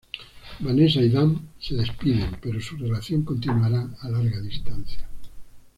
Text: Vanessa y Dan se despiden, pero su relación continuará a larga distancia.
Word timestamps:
Vanessa 0.61 0.99
y 0.99 1.09
Dan 1.09 1.39
se 1.59 1.75
despiden, 1.75 2.35
pero 2.41 2.59
su 2.59 2.75
relación 2.75 3.21
continuará 3.21 3.87
a 4.01 4.09
larga 4.09 4.41
distancia. 4.41 5.07